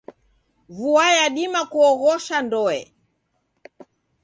Vua 0.77 1.05
yadima 1.17 1.61
kuoghosha 1.71 2.37
ndoe. 2.45 2.79